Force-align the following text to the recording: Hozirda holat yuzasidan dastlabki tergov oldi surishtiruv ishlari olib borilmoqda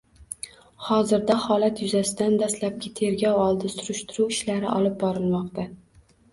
Hozirda 0.85 1.35
holat 1.43 1.83
yuzasidan 1.83 2.39
dastlabki 2.43 2.93
tergov 3.01 3.39
oldi 3.45 3.73
surishtiruv 3.77 4.35
ishlari 4.39 4.75
olib 4.81 5.01
borilmoqda 5.07 5.71